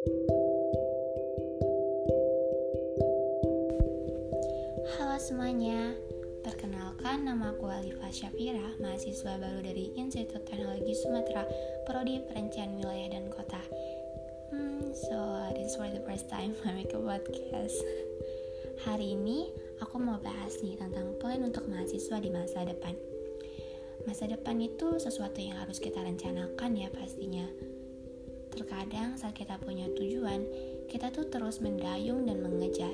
Halo 0.00 0.16
semuanya, 5.20 5.92
perkenalkan 6.40 7.28
nama 7.28 7.52
aku 7.52 7.68
Alifa 7.68 8.08
Syafira, 8.08 8.80
mahasiswa 8.80 9.36
baru 9.36 9.60
dari 9.60 9.92
Institut 10.00 10.48
Teknologi 10.48 10.96
Sumatera, 10.96 11.44
Prodi 11.84 12.16
Perencanaan 12.24 12.80
Wilayah 12.80 13.12
dan 13.12 13.28
Kota. 13.28 13.60
Hmm, 14.48 14.88
so 14.96 15.44
this 15.52 15.76
for 15.76 15.92
the 15.92 16.00
first 16.08 16.32
time 16.32 16.56
I 16.64 16.72
make 16.72 16.96
a 16.96 17.00
podcast. 17.04 17.76
Hari 18.88 19.20
ini 19.20 19.52
aku 19.84 20.00
mau 20.00 20.16
bahas 20.16 20.56
nih 20.64 20.80
tentang 20.80 21.12
plan 21.20 21.44
untuk 21.44 21.68
mahasiswa 21.68 22.16
di 22.24 22.32
masa 22.32 22.64
depan. 22.64 22.96
Masa 24.08 24.24
depan 24.32 24.64
itu 24.64 24.96
sesuatu 24.96 25.44
yang 25.44 25.60
harus 25.60 25.76
kita 25.76 26.00
rencanakan 26.00 26.72
ya 26.72 26.88
pastinya. 26.88 27.44
Terkadang 28.60 29.16
saat 29.16 29.32
kita 29.32 29.56
punya 29.56 29.88
tujuan, 29.96 30.44
kita 30.92 31.08
tuh 31.08 31.32
terus 31.32 31.64
mendayung 31.64 32.28
dan 32.28 32.44
mengejar. 32.44 32.92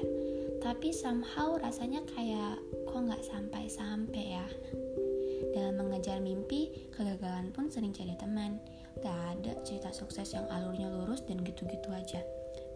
Tapi 0.62 0.94
somehow 0.94 1.58
rasanya 1.58 2.06
kayak 2.14 2.62
kok 2.86 2.94
nggak 2.94 3.26
sampai-sampai 3.26 4.38
ya? 4.38 4.46
Dalam 5.50 5.82
mengejar 5.82 6.22
mimpi 6.22 6.70
kegagalan 6.94 7.50
pun 7.50 7.66
sering 7.66 7.90
jadi 7.90 8.14
teman. 8.14 8.62
Gak 9.02 9.18
ada 9.34 9.58
cerita 9.66 9.90
sukses 9.90 10.38
yang 10.38 10.46
alurnya 10.54 10.86
lurus 10.86 11.26
dan 11.26 11.42
gitu-gitu 11.42 11.90
aja. 11.90 12.22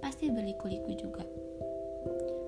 Pasti 0.02 0.26
berliku-liku 0.26 0.90
juga. 0.98 1.22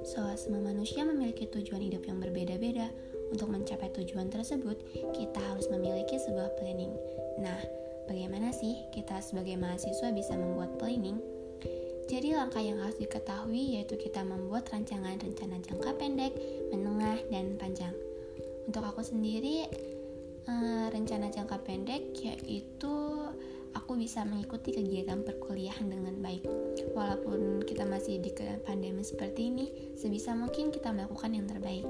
So 0.03 0.27
semua 0.35 0.75
manusia 0.75 1.07
memiliki 1.07 1.47
tujuan 1.55 1.87
hidup 1.87 2.03
yang 2.11 2.19
berbeda-beda. 2.19 2.91
Untuk 3.31 3.47
mencapai 3.47 3.95
tujuan 3.95 4.27
tersebut 4.27 4.75
kita 5.15 5.41
harus 5.55 5.71
memiliki 5.71 6.19
sebuah 6.19 6.53
planning. 6.59 6.93
Nah 7.39 7.82
bagaimana 8.11 8.51
sih 8.51 8.79
kita 8.95 9.21
sebagai 9.23 9.55
mahasiswa 9.59 10.11
bisa 10.15 10.35
membuat 10.35 10.77
planning 10.79 11.21
jadi 12.13 12.37
langkah 12.37 12.61
yang 12.61 12.77
harus 12.83 13.01
diketahui 13.01 13.79
yaitu 13.79 13.97
kita 13.97 14.21
membuat 14.21 14.69
rancangan 14.69 15.17
rencana 15.17 15.57
jangka 15.65 15.97
pendek, 15.97 16.37
menengah, 16.69 17.17
dan 17.33 17.57
panjang. 17.57 17.97
Untuk 18.69 18.85
aku 18.85 19.01
sendiri, 19.01 19.65
eh, 20.45 20.87
rencana 20.93 21.33
jangka 21.33 21.63
pendek 21.65 22.13
yaitu 22.21 22.95
aku 23.73 23.97
bisa 23.97 24.29
mengikuti 24.29 24.77
kegiatan 24.77 25.25
perkuliahan 25.25 25.89
dengan 25.89 26.21
baik. 26.21 26.45
Walaupun 26.93 27.65
kita 27.65 27.89
masih 27.89 28.21
di 28.21 28.29
pandemi 28.67 29.01
seperti 29.07 29.49
ini, 29.49 29.67
sebisa 29.97 30.37
mungkin 30.37 30.69
kita 30.69 30.93
melakukan 30.93 31.33
yang 31.33 31.49
terbaik. 31.49 31.89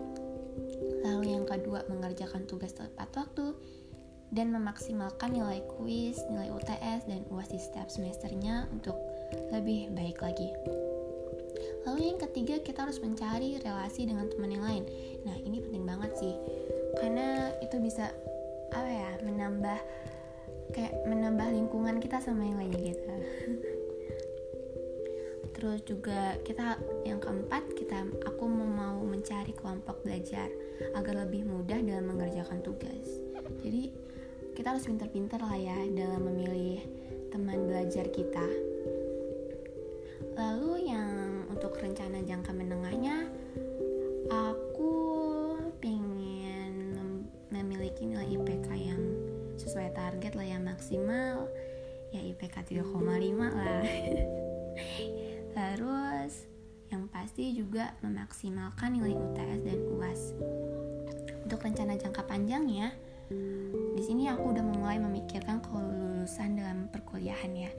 Lalu 1.03 1.35
yang 1.35 1.49
kedua, 1.49 1.83
mengerjakan 1.91 2.47
tugas 2.47 2.77
tepat 2.79 3.11
waktu 3.19 3.59
dan 4.33 4.49
memaksimalkan 4.49 5.37
nilai 5.37 5.61
kuis, 5.77 6.17
nilai 6.33 6.49
UTS, 6.49 7.05
dan 7.05 7.21
UAS 7.29 7.53
di 7.53 7.61
setiap 7.61 7.93
semesternya 7.93 8.65
untuk 8.73 8.97
lebih 9.53 9.93
baik 9.93 10.25
lagi. 10.25 10.49
Lalu 11.85 12.15
yang 12.15 12.19
ketiga 12.19 12.57
kita 12.65 12.89
harus 12.89 12.99
mencari 13.05 13.61
relasi 13.61 14.09
dengan 14.09 14.33
teman 14.33 14.51
yang 14.51 14.65
lain. 14.65 14.85
Nah 15.29 15.37
ini 15.37 15.61
penting 15.61 15.85
banget 15.85 16.17
sih, 16.17 16.35
karena 16.97 17.53
itu 17.61 17.77
bisa 17.77 18.09
apa 18.73 18.89
ya 18.89 19.11
menambah 19.21 19.79
kayak 20.73 21.05
menambah 21.05 21.53
lingkungan 21.53 22.01
kita 22.01 22.17
sama 22.25 22.49
yang 22.49 22.57
lainnya 22.57 22.81
gitu. 22.81 23.13
Terus 25.53 25.85
juga 25.85 26.41
kita 26.43 26.81
yang 27.05 27.21
keempat 27.21 27.77
kita 27.77 28.09
aku 28.25 28.49
mau 28.49 28.97
mencari 29.05 29.53
kelompok 29.53 30.01
belajar 30.03 30.49
agar 30.97 31.29
lebih 31.29 31.45
mudah 31.45 31.79
dalam 31.85 32.09
mengerjakan 32.09 32.65
tugas. 32.65 33.07
Jadi 33.63 33.93
kita 34.53 34.77
harus 34.77 34.85
pintar-pintar 34.85 35.41
lah 35.41 35.57
ya 35.57 35.79
dalam 35.93 36.29
memilih 36.29 36.85
teman 37.33 37.65
belajar 37.65 38.09
kita 38.13 38.45
Lalu 40.33 40.89
yang 40.89 41.45
untuk 41.53 41.77
rencana 41.77 42.25
jangka 42.25 42.57
menengahnya, 42.57 43.29
aku 44.33 44.95
pengen 45.77 46.97
mem 46.97 47.11
memiliki 47.53 48.09
nilai 48.09 48.41
IPK 48.41 48.69
yang 48.73 49.03
sesuai 49.61 49.93
target 49.93 50.33
lah 50.33 50.47
yang 50.49 50.65
maksimal, 50.65 51.53
ya 52.17 52.21
IPK 52.25 52.81
3,5 52.81 52.97
lah. 53.45 53.85
Terus 55.57 56.49
yang 56.89 57.13
pasti 57.13 57.53
juga 57.53 57.93
memaksimalkan 58.01 58.97
nilai 58.97 59.13
UTS 59.13 59.61
dan 59.69 59.79
UAS. 59.93 60.23
Untuk 61.45 61.61
rencana 61.61 62.01
jangka 62.01 62.25
panjangnya, 62.25 62.97
di 64.03 64.11
sini 64.11 64.27
aku 64.27 64.51
udah 64.51 64.67
mulai 64.67 64.99
memikirkan 64.99 65.63
kelulusan 65.63 66.59
dalam 66.59 66.91
perkuliahan 66.91 67.55
ya 67.55 67.71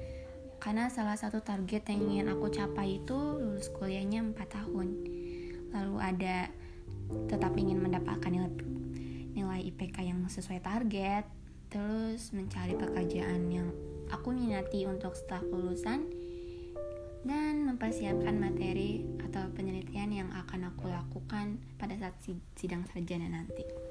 karena 0.55 0.87
salah 0.87 1.19
satu 1.19 1.43
target 1.43 1.83
yang 1.91 1.99
ingin 1.99 2.31
aku 2.31 2.47
capai 2.47 3.03
itu 3.03 3.11
lulus 3.35 3.67
kuliahnya 3.75 4.23
4 4.31 4.39
tahun 4.47 4.87
lalu 5.75 5.95
ada 5.99 6.47
tetap 7.27 7.51
ingin 7.59 7.83
mendapatkan 7.83 8.31
nilai 8.31 8.55
nilai 9.35 9.67
IPK 9.67 10.15
yang 10.15 10.23
sesuai 10.31 10.63
target 10.63 11.27
terus 11.67 12.31
mencari 12.31 12.79
pekerjaan 12.79 13.51
yang 13.51 13.67
aku 14.07 14.31
minati 14.31 14.87
untuk 14.87 15.19
setelah 15.19 15.43
lulusan 15.43 16.07
dan 17.27 17.67
mempersiapkan 17.67 18.39
materi 18.39 19.03
atau 19.27 19.51
penelitian 19.51 20.23
yang 20.23 20.29
akan 20.31 20.71
aku 20.71 20.87
lakukan 20.87 21.59
pada 21.75 21.99
saat 21.99 22.15
sidang 22.55 22.87
sarjana 22.87 23.27
nanti. 23.27 23.82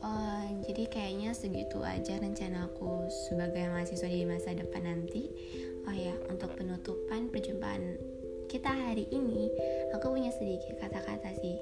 Uh, 0.00 0.48
jadi 0.64 0.88
kayaknya 0.88 1.36
segitu 1.36 1.84
aja 1.84 2.16
rencana 2.16 2.72
aku 2.72 3.04
sebagai 3.28 3.68
mahasiswa 3.68 4.08
di 4.08 4.24
masa 4.24 4.56
depan 4.56 4.88
nanti. 4.88 5.28
Oh 5.84 5.92
ya, 5.92 6.16
untuk 6.32 6.56
penutupan 6.56 7.28
perjumpaan 7.28 8.00
kita 8.48 8.72
hari 8.72 9.04
ini, 9.12 9.52
aku 9.92 10.10
punya 10.16 10.32
sedikit 10.32 10.80
kata-kata 10.80 11.36
sih. 11.38 11.60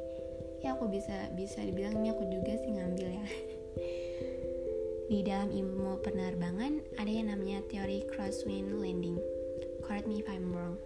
Ya 0.62 0.74
aku 0.74 0.86
bisa 0.90 1.30
bisa 1.34 1.62
dibilang 1.62 1.98
ini 2.02 2.14
aku 2.14 2.26
juga 2.30 2.54
sih 2.62 2.74
ngambil 2.74 3.08
ya. 3.10 3.26
Di 5.10 5.24
dalam 5.24 5.50
ilmu 5.50 6.04
penerbangan 6.04 6.84
ada 7.00 7.10
yang 7.10 7.32
namanya 7.32 7.64
teori 7.66 8.06
crosswind 8.12 8.76
landing. 8.78 9.18
Correct 9.82 10.06
me 10.06 10.20
if 10.20 10.28
I'm 10.28 10.52
wrong. 10.52 10.76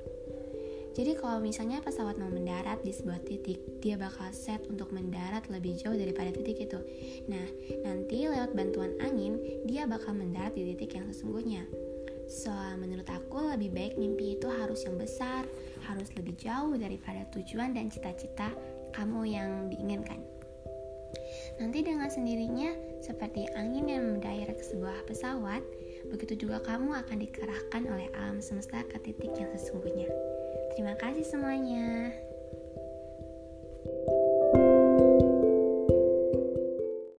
Jadi 0.92 1.16
kalau 1.16 1.40
misalnya 1.40 1.80
pesawat 1.80 2.20
mau 2.20 2.28
mendarat 2.28 2.84
di 2.84 2.92
sebuah 2.92 3.24
titik, 3.24 3.64
dia 3.80 3.96
bakal 3.96 4.28
set 4.36 4.60
untuk 4.68 4.92
mendarat 4.92 5.48
lebih 5.48 5.80
jauh 5.80 5.96
daripada 5.96 6.28
titik 6.36 6.68
itu. 6.68 6.80
Nah, 7.32 7.46
nanti 7.80 8.28
lewat 8.28 8.52
bantuan 8.52 8.92
angin, 9.00 9.40
dia 9.64 9.88
bakal 9.88 10.12
mendarat 10.12 10.52
di 10.52 10.68
titik 10.72 11.00
yang 11.00 11.08
sesungguhnya. 11.08 11.64
So, 12.28 12.52
menurut 12.76 13.08
aku 13.08 13.56
lebih 13.56 13.72
baik 13.72 13.94
mimpi 13.96 14.36
itu 14.36 14.48
harus 14.48 14.84
yang 14.84 15.00
besar, 15.00 15.48
harus 15.88 16.12
lebih 16.12 16.36
jauh 16.36 16.76
daripada 16.76 17.24
tujuan 17.32 17.72
dan 17.72 17.88
cita-cita 17.88 18.52
kamu 18.92 19.32
yang 19.32 19.50
diinginkan. 19.72 20.20
Nanti 21.60 21.84
dengan 21.84 22.08
sendirinya, 22.08 22.72
seperti 23.04 23.48
angin 23.56 23.88
yang 23.88 24.16
mendarat 24.16 24.56
ke 24.56 24.64
sebuah 24.64 25.04
pesawat, 25.04 25.60
begitu 26.08 26.48
juga 26.48 26.64
kamu 26.64 27.04
akan 27.04 27.16
dikerahkan 27.20 27.82
oleh 27.88 28.08
alam 28.16 28.40
semesta 28.40 28.80
ke 28.88 28.96
titik 29.00 29.32
yang 29.36 29.52
sesungguhnya. 29.52 30.31
Kasih 31.02 31.26
semuanya. 31.26 32.14